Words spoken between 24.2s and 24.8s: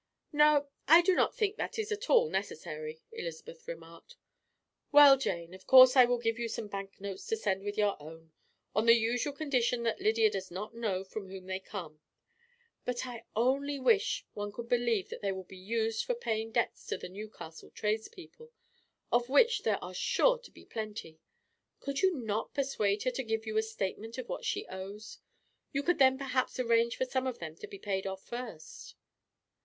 what she